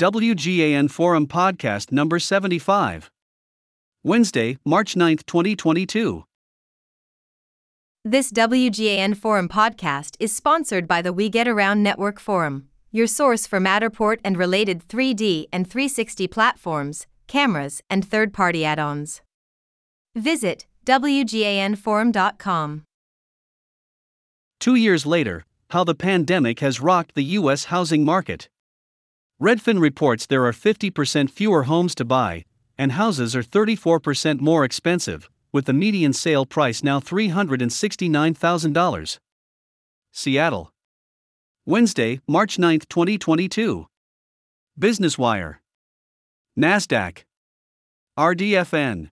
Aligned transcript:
WGAN 0.00 0.90
Forum 0.90 1.26
Podcast 1.26 1.92
number 1.92 2.18
75. 2.18 3.10
Wednesday, 4.02 4.56
March 4.64 4.96
9, 4.96 5.18
2022. 5.26 6.24
This 8.02 8.32
WGAN 8.32 9.14
Forum 9.14 9.46
podcast 9.46 10.16
is 10.18 10.34
sponsored 10.34 10.88
by 10.88 11.02
the 11.02 11.12
We 11.12 11.28
Get 11.28 11.46
Around 11.46 11.82
Network 11.82 12.18
Forum, 12.18 12.70
your 12.90 13.06
source 13.06 13.46
for 13.46 13.60
Matterport 13.60 14.20
and 14.24 14.38
related 14.38 14.88
3D 14.88 15.48
and 15.52 15.68
360 15.68 16.26
platforms, 16.28 17.06
cameras, 17.26 17.82
and 17.90 18.02
third 18.02 18.32
party 18.32 18.64
add 18.64 18.78
ons. 18.78 19.20
Visit 20.16 20.66
WGANForum.com. 20.86 22.84
Two 24.60 24.74
years 24.76 25.04
later, 25.04 25.44
how 25.68 25.84
the 25.84 25.94
pandemic 25.94 26.60
has 26.60 26.80
rocked 26.80 27.14
the 27.14 27.36
U.S. 27.36 27.64
housing 27.64 28.02
market. 28.02 28.48
Redfin 29.40 29.80
reports 29.80 30.26
there 30.26 30.44
are 30.44 30.52
50% 30.52 31.30
fewer 31.30 31.62
homes 31.62 31.94
to 31.94 32.04
buy, 32.04 32.44
and 32.76 32.92
houses 32.92 33.34
are 33.34 33.42
34% 33.42 34.38
more 34.38 34.66
expensive, 34.66 35.30
with 35.50 35.64
the 35.64 35.72
median 35.72 36.12
sale 36.12 36.44
price 36.44 36.84
now 36.84 37.00
$369,000. 37.00 39.18
Seattle. 40.12 40.70
Wednesday, 41.64 42.20
March 42.28 42.58
9, 42.58 42.80
2022. 42.80 43.86
Business 44.78 45.16
Wire. 45.16 45.62
NASDAQ. 46.58 47.22
RDFN. 48.18 49.08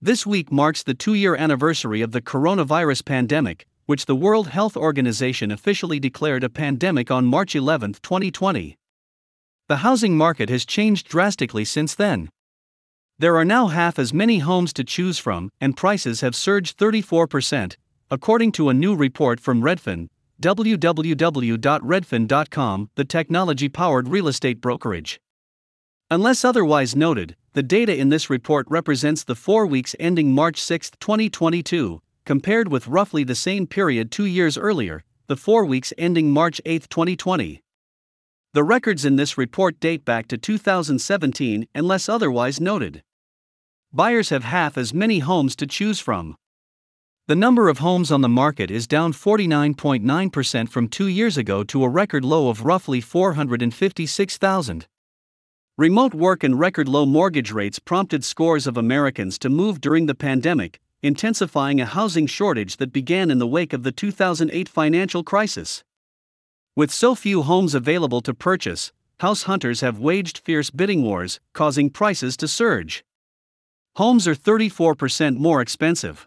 This 0.00 0.24
week 0.24 0.52
marks 0.52 0.84
the 0.84 0.94
two 0.94 1.14
year 1.14 1.34
anniversary 1.34 2.00
of 2.00 2.12
the 2.12 2.22
coronavirus 2.22 3.04
pandemic, 3.04 3.66
which 3.86 4.06
the 4.06 4.14
World 4.14 4.46
Health 4.48 4.76
Organization 4.76 5.50
officially 5.50 5.98
declared 5.98 6.44
a 6.44 6.48
pandemic 6.48 7.10
on 7.10 7.26
March 7.26 7.56
11, 7.56 7.94
2020. 8.02 8.76
The 9.68 9.76
housing 9.76 10.16
market 10.16 10.48
has 10.48 10.64
changed 10.64 11.08
drastically 11.08 11.64
since 11.64 11.94
then. 11.94 12.28
There 13.18 13.36
are 13.36 13.44
now 13.44 13.68
half 13.68 13.98
as 13.98 14.12
many 14.12 14.40
homes 14.40 14.72
to 14.74 14.84
choose 14.84 15.18
from, 15.18 15.50
and 15.60 15.76
prices 15.76 16.22
have 16.22 16.34
surged 16.34 16.78
34%, 16.78 17.76
according 18.10 18.52
to 18.52 18.68
a 18.68 18.74
new 18.74 18.96
report 18.96 19.38
from 19.38 19.62
Redfin, 19.62 20.08
www.redfin.com, 20.42 22.90
the 22.96 23.04
technology 23.04 23.68
powered 23.68 24.08
real 24.08 24.28
estate 24.28 24.60
brokerage. 24.60 25.20
Unless 26.10 26.44
otherwise 26.44 26.96
noted, 26.96 27.36
the 27.52 27.62
data 27.62 27.96
in 27.96 28.08
this 28.08 28.28
report 28.28 28.66
represents 28.68 29.22
the 29.24 29.36
four 29.36 29.66
weeks 29.66 29.94
ending 30.00 30.32
March 30.32 30.60
6, 30.60 30.90
2022, 30.98 32.02
compared 32.24 32.68
with 32.68 32.88
roughly 32.88 33.24
the 33.24 33.34
same 33.34 33.66
period 33.66 34.10
two 34.10 34.26
years 34.26 34.58
earlier, 34.58 35.02
the 35.28 35.36
four 35.36 35.64
weeks 35.64 35.92
ending 35.96 36.30
March 36.30 36.60
8, 36.66 36.90
2020. 36.90 37.62
The 38.54 38.62
records 38.62 39.06
in 39.06 39.16
this 39.16 39.38
report 39.38 39.80
date 39.80 40.04
back 40.04 40.28
to 40.28 40.36
2017 40.36 41.66
unless 41.74 42.06
otherwise 42.06 42.60
noted. 42.60 43.02
Buyers 43.94 44.28
have 44.28 44.44
half 44.44 44.76
as 44.76 44.92
many 44.92 45.20
homes 45.20 45.56
to 45.56 45.66
choose 45.66 46.00
from. 46.00 46.36
The 47.28 47.34
number 47.34 47.70
of 47.70 47.78
homes 47.78 48.12
on 48.12 48.20
the 48.20 48.28
market 48.28 48.70
is 48.70 48.86
down 48.86 49.14
49.9% 49.14 50.68
from 50.68 50.88
two 50.88 51.06
years 51.06 51.38
ago 51.38 51.64
to 51.64 51.82
a 51.82 51.88
record 51.88 52.26
low 52.26 52.50
of 52.50 52.66
roughly 52.66 53.00
456,000. 53.00 54.86
Remote 55.78 56.12
work 56.12 56.44
and 56.44 56.60
record 56.60 56.88
low 56.88 57.06
mortgage 57.06 57.52
rates 57.52 57.78
prompted 57.78 58.22
scores 58.22 58.66
of 58.66 58.76
Americans 58.76 59.38
to 59.38 59.48
move 59.48 59.80
during 59.80 60.04
the 60.04 60.14
pandemic, 60.14 60.78
intensifying 61.02 61.80
a 61.80 61.86
housing 61.86 62.26
shortage 62.26 62.76
that 62.76 62.92
began 62.92 63.30
in 63.30 63.38
the 63.38 63.46
wake 63.46 63.72
of 63.72 63.82
the 63.82 63.92
2008 63.92 64.68
financial 64.68 65.24
crisis. 65.24 65.82
With 66.74 66.90
so 66.90 67.14
few 67.14 67.42
homes 67.42 67.74
available 67.74 68.22
to 68.22 68.32
purchase, 68.32 68.92
house 69.20 69.42
hunters 69.42 69.82
have 69.82 69.98
waged 69.98 70.38
fierce 70.38 70.70
bidding 70.70 71.02
wars, 71.02 71.38
causing 71.52 71.90
prices 71.90 72.34
to 72.38 72.48
surge. 72.48 73.04
Homes 73.96 74.26
are 74.26 74.34
34% 74.34 75.36
more 75.36 75.60
expensive. 75.60 76.26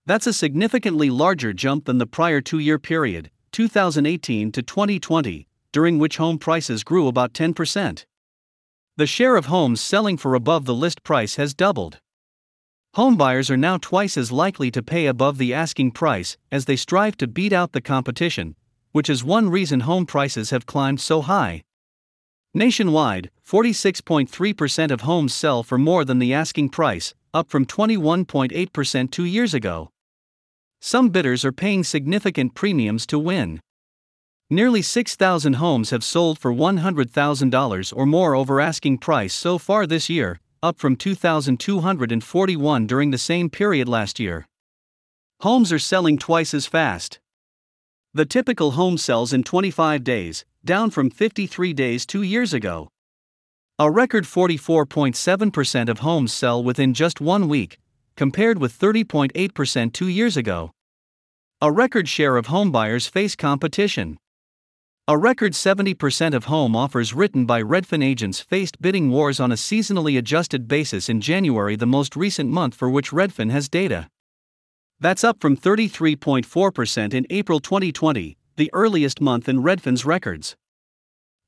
That's 0.05 0.27
a 0.27 0.33
significantly 0.33 1.09
larger 1.09 1.53
jump 1.53 1.85
than 1.85 1.99
the 1.99 2.05
prior 2.05 2.41
two 2.41 2.59
year 2.59 2.79
period, 2.79 3.31
2018 3.53 4.51
to 4.51 4.61
2020, 4.61 5.47
during 5.71 5.99
which 5.99 6.17
home 6.17 6.37
prices 6.37 6.83
grew 6.83 7.07
about 7.07 7.33
10%. 7.33 8.05
The 8.97 9.07
share 9.07 9.35
of 9.35 9.45
homes 9.45 9.79
selling 9.79 10.17
for 10.17 10.35
above 10.35 10.65
the 10.65 10.73
list 10.73 11.03
price 11.03 11.35
has 11.35 11.53
doubled. 11.53 11.99
Homebuyers 12.95 13.49
are 13.49 13.57
now 13.57 13.77
twice 13.77 14.17
as 14.17 14.31
likely 14.31 14.71
to 14.71 14.81
pay 14.81 15.05
above 15.05 15.37
the 15.37 15.53
asking 15.53 15.91
price 15.91 16.37
as 16.51 16.65
they 16.65 16.75
strive 16.75 17.15
to 17.17 17.27
beat 17.27 17.53
out 17.53 17.71
the 17.71 17.81
competition, 17.81 18.55
which 18.91 19.09
is 19.09 19.23
one 19.23 19.49
reason 19.49 19.81
home 19.81 20.05
prices 20.05 20.49
have 20.49 20.65
climbed 20.65 20.99
so 20.99 21.21
high. 21.21 21.63
Nationwide, 22.53 23.29
46.3% 23.47 24.91
of 24.91 25.01
homes 25.01 25.33
sell 25.33 25.61
for 25.61 25.77
more 25.77 26.03
than 26.03 26.17
the 26.17 26.33
asking 26.33 26.69
price, 26.69 27.13
up 27.31 27.49
from 27.49 27.65
21.8% 27.65 29.11
two 29.11 29.25
years 29.25 29.53
ago. 29.53 29.91
Some 30.81 31.09
bidders 31.09 31.45
are 31.45 31.51
paying 31.51 31.83
significant 31.83 32.55
premiums 32.55 33.05
to 33.07 33.19
win. 33.19 33.61
Nearly 34.51 34.81
6,000 34.81 35.53
homes 35.53 35.91
have 35.91 36.03
sold 36.03 36.39
for 36.39 36.51
$100,000 36.51 37.93
or 37.95 38.05
more 38.07 38.33
over 38.33 38.59
asking 38.59 38.97
price 38.97 39.31
so 39.31 39.59
far 39.59 39.85
this 39.85 40.09
year, 40.09 40.39
up 40.63 40.79
from 40.79 40.95
2,241 40.95 42.87
during 42.87 43.11
the 43.11 43.17
same 43.19 43.51
period 43.51 43.87
last 43.87 44.19
year. 44.19 44.47
Homes 45.41 45.71
are 45.71 45.77
selling 45.77 46.17
twice 46.17 46.55
as 46.55 46.65
fast. 46.65 47.19
The 48.15 48.25
typical 48.25 48.71
home 48.71 48.97
sells 48.97 49.33
in 49.33 49.43
25 49.43 50.03
days, 50.03 50.45
down 50.65 50.89
from 50.89 51.11
53 51.11 51.71
days 51.73 52.07
two 52.07 52.23
years 52.23 52.51
ago. 52.51 52.89
A 53.77 53.91
record 53.91 54.23
44.7% 54.23 55.89
of 55.89 55.99
homes 55.99 56.33
sell 56.33 56.63
within 56.63 56.95
just 56.95 57.21
one 57.21 57.47
week, 57.47 57.77
compared 58.15 58.57
with 58.57 58.77
30.8% 58.77 59.93
two 59.93 60.07
years 60.07 60.35
ago. 60.35 60.71
A 61.61 61.71
record 61.71 62.09
share 62.09 62.35
of 62.35 62.47
homebuyers 62.47 63.07
face 63.07 63.35
competition. 63.35 64.17
A 65.09 65.17
record 65.17 65.53
70% 65.53 66.35
of 66.35 66.45
home 66.45 66.75
offers 66.75 67.15
written 67.15 67.47
by 67.47 67.63
Redfin 67.63 68.03
agents 68.05 68.41
faced 68.41 68.79
bidding 68.79 69.09
wars 69.09 69.39
on 69.39 69.51
a 69.51 69.55
seasonally 69.55 70.19
adjusted 70.19 70.67
basis 70.67 71.09
in 71.09 71.19
January, 71.19 71.75
the 71.75 71.87
most 71.87 72.15
recent 72.15 72.51
month 72.51 72.75
for 72.75 72.91
which 72.91 73.09
Redfin 73.09 73.49
has 73.49 73.67
data. 73.67 74.07
That's 74.99 75.23
up 75.23 75.41
from 75.41 75.57
33.4% 75.57 77.15
in 77.15 77.25
April 77.31 77.59
2020, 77.59 78.37
the 78.55 78.69
earliest 78.71 79.19
month 79.19 79.49
in 79.49 79.63
Redfin's 79.63 80.05
records. 80.05 80.55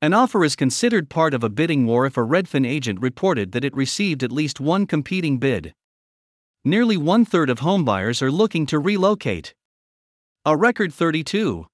An 0.00 0.12
offer 0.12 0.44
is 0.44 0.56
considered 0.56 1.08
part 1.08 1.32
of 1.32 1.44
a 1.44 1.48
bidding 1.48 1.86
war 1.86 2.04
if 2.04 2.16
a 2.16 2.26
Redfin 2.26 2.66
agent 2.66 3.00
reported 3.00 3.52
that 3.52 3.64
it 3.64 3.76
received 3.76 4.24
at 4.24 4.32
least 4.32 4.58
one 4.58 4.88
competing 4.88 5.38
bid. 5.38 5.72
Nearly 6.64 6.96
one 6.96 7.24
third 7.24 7.48
of 7.48 7.60
homebuyers 7.60 8.22
are 8.22 8.32
looking 8.32 8.66
to 8.66 8.80
relocate. 8.80 9.54
A 10.44 10.56
record 10.56 10.92
32. 10.92 11.68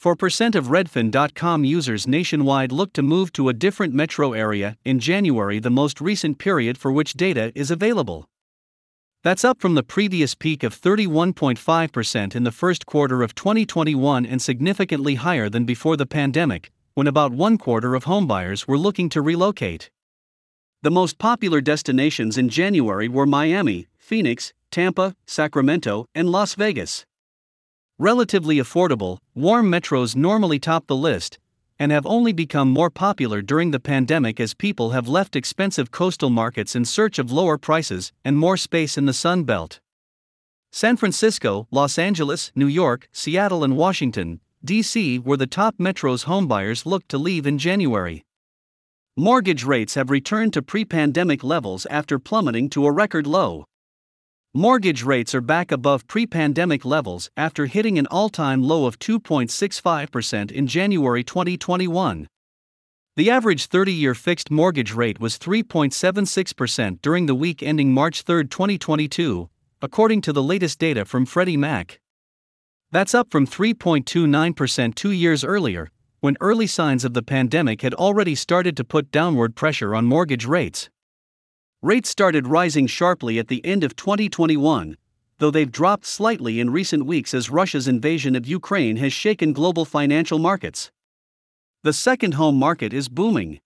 4% 0.00 0.54
of 0.54 0.68
Redfin.com 0.68 1.62
users 1.62 2.08
nationwide 2.08 2.72
look 2.72 2.94
to 2.94 3.02
move 3.02 3.34
to 3.34 3.50
a 3.50 3.52
different 3.52 3.92
metro 3.92 4.32
area 4.32 4.78
in 4.82 4.98
January, 4.98 5.58
the 5.58 5.68
most 5.68 6.00
recent 6.00 6.38
period 6.38 6.78
for 6.78 6.90
which 6.90 7.12
data 7.12 7.52
is 7.54 7.70
available. 7.70 8.26
That's 9.22 9.44
up 9.44 9.60
from 9.60 9.74
the 9.74 9.82
previous 9.82 10.34
peak 10.34 10.62
of 10.62 10.74
31.5% 10.74 12.34
in 12.34 12.44
the 12.44 12.50
first 12.50 12.86
quarter 12.86 13.22
of 13.22 13.34
2021 13.34 14.24
and 14.24 14.40
significantly 14.40 15.16
higher 15.16 15.50
than 15.50 15.66
before 15.66 15.98
the 15.98 16.06
pandemic, 16.06 16.72
when 16.94 17.06
about 17.06 17.32
one 17.32 17.58
quarter 17.58 17.94
of 17.94 18.04
homebuyers 18.04 18.66
were 18.66 18.78
looking 18.78 19.10
to 19.10 19.20
relocate. 19.20 19.90
The 20.80 20.90
most 20.90 21.18
popular 21.18 21.60
destinations 21.60 22.38
in 22.38 22.48
January 22.48 23.06
were 23.06 23.26
Miami, 23.26 23.88
Phoenix, 23.98 24.54
Tampa, 24.70 25.14
Sacramento, 25.26 26.06
and 26.14 26.30
Las 26.30 26.54
Vegas. 26.54 27.04
Relatively 28.00 28.56
affordable, 28.56 29.18
warm 29.34 29.70
metros 29.70 30.16
normally 30.16 30.58
top 30.58 30.86
the 30.86 30.96
list, 30.96 31.38
and 31.78 31.92
have 31.92 32.06
only 32.06 32.32
become 32.32 32.70
more 32.70 32.88
popular 32.88 33.42
during 33.42 33.72
the 33.72 33.78
pandemic 33.78 34.40
as 34.40 34.54
people 34.54 34.92
have 34.92 35.06
left 35.06 35.36
expensive 35.36 35.90
coastal 35.90 36.30
markets 36.30 36.74
in 36.74 36.86
search 36.86 37.18
of 37.18 37.30
lower 37.30 37.58
prices 37.58 38.10
and 38.24 38.38
more 38.38 38.56
space 38.56 38.96
in 38.96 39.04
the 39.04 39.12
Sun 39.12 39.44
Belt. 39.44 39.80
San 40.72 40.96
Francisco, 40.96 41.68
Los 41.70 41.98
Angeles, 41.98 42.50
New 42.54 42.66
York, 42.66 43.06
Seattle, 43.12 43.62
and 43.62 43.76
Washington, 43.76 44.40
D.C. 44.64 45.18
were 45.18 45.36
the 45.36 45.46
top 45.46 45.76
metros 45.76 46.24
homebuyers 46.24 46.86
looked 46.86 47.10
to 47.10 47.18
leave 47.18 47.46
in 47.46 47.58
January. 47.58 48.24
Mortgage 49.14 49.64
rates 49.64 49.92
have 49.92 50.08
returned 50.08 50.54
to 50.54 50.62
pre 50.62 50.86
pandemic 50.86 51.44
levels 51.44 51.84
after 51.90 52.18
plummeting 52.18 52.70
to 52.70 52.86
a 52.86 52.92
record 52.92 53.26
low. 53.26 53.66
Mortgage 54.54 55.04
rates 55.04 55.32
are 55.32 55.40
back 55.40 55.70
above 55.70 56.08
pre 56.08 56.26
pandemic 56.26 56.84
levels 56.84 57.30
after 57.36 57.66
hitting 57.66 58.00
an 58.00 58.08
all 58.08 58.28
time 58.28 58.64
low 58.64 58.84
of 58.84 58.98
2.65% 58.98 60.50
in 60.50 60.66
January 60.66 61.22
2021. 61.22 62.26
The 63.14 63.30
average 63.30 63.66
30 63.66 63.92
year 63.92 64.12
fixed 64.12 64.50
mortgage 64.50 64.92
rate 64.92 65.20
was 65.20 65.38
3.76% 65.38 67.00
during 67.00 67.26
the 67.26 67.34
week 67.36 67.62
ending 67.62 67.94
March 67.94 68.22
3, 68.22 68.42
2022, 68.48 69.48
according 69.80 70.20
to 70.22 70.32
the 70.32 70.42
latest 70.42 70.80
data 70.80 71.04
from 71.04 71.26
Freddie 71.26 71.56
Mac. 71.56 72.00
That's 72.90 73.14
up 73.14 73.30
from 73.30 73.46
3.29% 73.46 74.96
two 74.96 75.12
years 75.12 75.44
earlier, 75.44 75.92
when 76.18 76.36
early 76.40 76.66
signs 76.66 77.04
of 77.04 77.14
the 77.14 77.22
pandemic 77.22 77.82
had 77.82 77.94
already 77.94 78.34
started 78.34 78.76
to 78.78 78.82
put 78.82 79.12
downward 79.12 79.54
pressure 79.54 79.94
on 79.94 80.06
mortgage 80.06 80.44
rates. 80.44 80.90
Rates 81.82 82.10
started 82.10 82.46
rising 82.46 82.86
sharply 82.86 83.38
at 83.38 83.48
the 83.48 83.64
end 83.64 83.84
of 83.84 83.96
2021, 83.96 84.98
though 85.38 85.50
they've 85.50 85.72
dropped 85.72 86.04
slightly 86.04 86.60
in 86.60 86.68
recent 86.68 87.06
weeks 87.06 87.32
as 87.32 87.48
Russia's 87.48 87.88
invasion 87.88 88.36
of 88.36 88.46
Ukraine 88.46 88.96
has 88.96 89.14
shaken 89.14 89.54
global 89.54 89.86
financial 89.86 90.38
markets. 90.38 90.90
The 91.82 91.94
second 91.94 92.34
home 92.34 92.58
market 92.58 92.92
is 92.92 93.08
booming. 93.08 93.60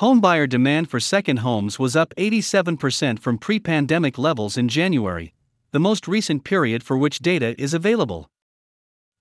Homebuyer 0.00 0.48
demand 0.48 0.88
for 0.88 1.00
second 1.00 1.40
homes 1.40 1.78
was 1.78 1.94
up 1.94 2.14
87% 2.16 3.18
from 3.18 3.36
pre 3.36 3.60
pandemic 3.60 4.16
levels 4.16 4.56
in 4.56 4.66
January, 4.70 5.34
the 5.72 5.78
most 5.78 6.08
recent 6.08 6.44
period 6.44 6.82
for 6.82 6.96
which 6.96 7.18
data 7.18 7.54
is 7.60 7.74
available. 7.74 8.30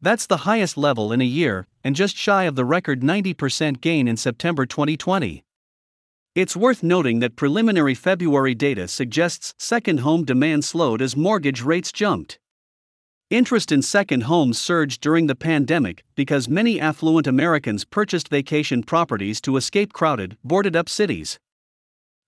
That's 0.02 0.28
the 0.28 0.46
highest 0.48 0.78
level 0.78 1.12
in 1.12 1.20
a 1.20 1.26
year, 1.26 1.68
and 1.84 1.94
just 1.94 2.16
shy 2.16 2.46
of 2.46 2.56
the 2.56 2.64
record 2.64 3.02
90% 3.02 3.82
gain 3.82 4.08
in 4.08 4.16
September 4.16 4.66
2020. 4.66 5.44
It's 6.38 6.56
worth 6.56 6.84
noting 6.84 7.20
that 7.22 7.36
preliminary 7.36 7.96
February 7.96 8.54
data 8.54 8.88
suggests 8.88 9.56
second 9.58 10.02
home 10.02 10.24
demand 10.24 10.66
slowed 10.66 11.02
as 11.02 11.18
mortgage 11.18 11.64
rates 11.64 11.92
jumped. 11.92 12.38
Interest 13.32 13.72
in 13.72 13.82
second 13.82 14.22
homes 14.22 14.60
surged 14.60 15.02
during 15.02 15.26
the 15.26 15.34
pandemic 15.34 16.04
because 16.14 16.48
many 16.48 16.80
affluent 16.80 17.26
Americans 17.26 17.86
purchased 17.86 18.28
vacation 18.30 18.84
properties 18.84 19.42
to 19.42 19.58
escape 19.58 19.94
crowded, 19.94 20.38
boarded 20.44 20.76
up 20.76 20.90
cities. 20.90 21.40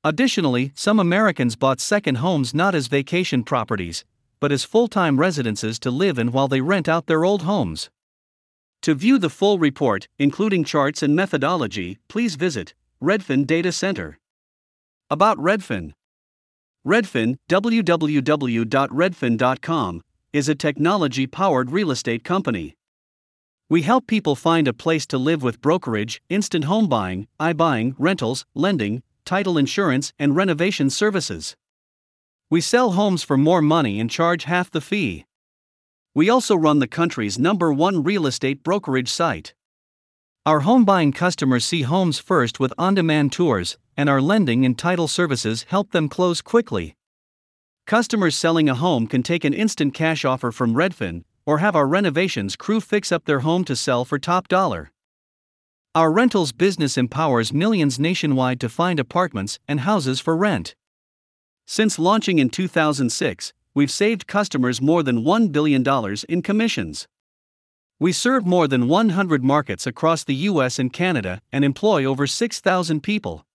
Additionally, 0.04 0.72
some 0.74 1.00
Americans 1.00 1.56
bought 1.56 1.80
second 1.80 2.16
homes 2.16 2.52
not 2.52 2.74
as 2.74 2.88
vacation 2.88 3.44
properties, 3.44 4.06
but 4.40 4.52
as 4.52 4.64
full 4.64 4.88
time 4.88 5.20
residences 5.20 5.78
to 5.78 5.92
live 5.92 6.18
in 6.18 6.32
while 6.32 6.48
they 6.48 6.62
rent 6.62 6.90
out 6.90 7.06
their 7.06 7.24
old 7.24 7.44
homes. 7.44 7.92
To 8.82 8.96
view 8.96 9.20
the 9.20 9.30
full 9.30 9.60
report, 9.60 10.08
including 10.18 10.64
charts 10.64 11.04
and 11.04 11.16
methodology, 11.16 12.00
please 12.08 12.34
visit 12.34 12.74
Redfin 13.02 13.48
Data 13.48 13.72
Center. 13.72 14.20
About 15.10 15.38
Redfin 15.38 15.94
Redfin, 16.86 17.38
www.redfin.com, 17.50 20.02
is 20.34 20.50
a 20.50 20.56
technology 20.56 21.26
powered 21.26 21.72
real 21.72 21.92
estate 21.92 22.26
company. 22.26 22.76
We 23.70 23.84
help 23.84 24.06
people 24.06 24.36
find 24.36 24.68
a 24.68 24.74
place 24.74 25.06
to 25.08 25.18
live 25.18 25.42
with 25.42 25.62
brokerage, 25.62 26.22
instant 26.28 26.66
home 26.66 26.90
buying, 26.90 27.30
iBuying, 27.40 27.96
rentals, 27.98 28.46
lending, 28.54 29.02
title 29.24 29.58
insurance, 29.58 30.12
and 30.20 30.36
renovation 30.36 30.90
services. 30.90 31.56
We 32.50 32.60
sell 32.60 32.92
homes 32.92 33.24
for 33.24 33.38
more 33.38 33.62
money 33.62 34.02
and 34.02 34.12
charge 34.12 34.44
half 34.44 34.70
the 34.70 34.82
fee. 34.82 35.26
We 36.14 36.30
also 36.30 36.54
run 36.54 36.80
the 36.80 36.88
country's 36.88 37.40
number 37.40 37.72
one 37.72 38.04
real 38.04 38.28
estate 38.28 38.62
brokerage 38.62 39.10
site. 39.10 39.54
Our 40.50 40.62
home 40.62 40.84
buying 40.84 41.12
customers 41.12 41.64
see 41.64 41.84
homes 41.84 42.18
first 42.18 42.60
with 42.60 42.74
on 42.76 42.96
demand 42.96 43.32
tours, 43.32 43.78
and 43.96 44.10
our 44.10 44.20
lending 44.20 44.66
and 44.66 44.76
title 44.76 45.08
services 45.08 45.68
help 45.70 45.92
them 45.92 46.10
close 46.10 46.42
quickly. 46.42 46.96
Customers 47.86 48.36
selling 48.36 48.68
a 48.68 48.74
home 48.74 49.06
can 49.06 49.22
take 49.22 49.44
an 49.44 49.54
instant 49.54 49.94
cash 49.94 50.26
offer 50.26 50.52
from 50.52 50.74
Redfin, 50.74 51.24
or 51.46 51.60
have 51.60 51.76
our 51.76 51.88
renovations 51.88 52.56
crew 52.56 52.82
fix 52.82 53.12
up 53.12 53.26
their 53.26 53.42
home 53.42 53.64
to 53.66 53.76
sell 53.76 54.06
for 54.06 54.18
top 54.18 54.48
dollar. 54.48 54.90
Our 55.94 56.12
rentals 56.12 56.52
business 56.52 56.98
empowers 56.98 57.54
millions 57.54 58.00
nationwide 58.00 58.60
to 58.62 58.70
find 58.70 59.00
apartments 59.00 59.60
and 59.68 59.82
houses 59.82 60.20
for 60.20 60.36
rent. 60.36 60.74
Since 61.68 62.00
launching 62.00 62.40
in 62.40 62.50
2006, 62.50 63.54
we've 63.76 63.92
saved 63.92 64.26
customers 64.26 64.82
more 64.82 65.04
than 65.04 65.24
$1 65.24 65.52
billion 65.52 65.86
in 66.28 66.42
commissions. 66.42 67.08
We 68.02 68.14
serve 68.14 68.46
more 68.46 68.66
than 68.66 68.88
100 68.88 69.44
markets 69.44 69.86
across 69.86 70.24
the 70.24 70.36
US 70.36 70.80
and 70.80 70.94
Canada 70.94 71.42
and 71.52 71.66
employ 71.66 72.06
over 72.06 72.26
6,000 72.26 73.04
people. 73.04 73.46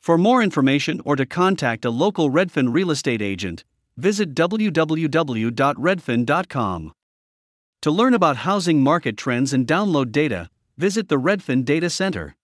For 0.00 0.18
more 0.18 0.42
information 0.42 1.00
or 1.04 1.14
to 1.14 1.24
contact 1.24 1.84
a 1.84 1.90
local 1.90 2.28
Redfin 2.28 2.74
real 2.74 2.90
estate 2.90 3.22
agent, 3.22 3.62
visit 3.96 4.34
www.redfin.com. 4.34 6.92
To 7.82 7.90
learn 7.90 8.14
about 8.14 8.36
housing 8.38 8.82
market 8.82 9.16
trends 9.16 9.52
and 9.52 9.64
download 9.64 10.10
data, 10.10 10.50
visit 10.76 11.08
the 11.08 11.20
Redfin 11.20 11.64
Data 11.64 11.88
Center. 11.88 12.34